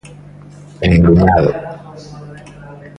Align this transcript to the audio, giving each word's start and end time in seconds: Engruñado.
Engruñado. 0.87 1.51